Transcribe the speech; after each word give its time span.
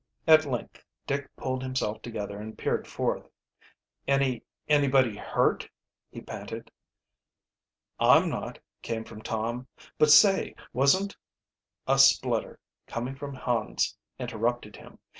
At 0.25 0.45
length 0.47 0.83
Dick 1.05 1.29
pulled 1.35 1.61
himself 1.61 2.01
together 2.01 2.39
and 2.39 2.57
peered 2.57 2.87
forth. 2.87 3.29
"Any 4.07 4.41
anybody 4.67 5.15
hurt?" 5.15 5.69
he 6.09 6.21
panted. 6.21 6.71
"I'm 7.99 8.27
not," 8.27 8.57
came 8.81 9.03
from 9.03 9.21
Tom. 9.21 9.67
"But, 9.99 10.09
say, 10.09 10.55
wasn't" 10.73 11.17
A 11.87 11.99
splutter, 11.99 12.59
coming 12.87 13.13
from 13.13 13.35
Hans, 13.35 13.95
interrupted 14.17 14.75
him. 14.77 14.97